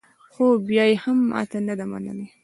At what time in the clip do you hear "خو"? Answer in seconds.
0.33-0.45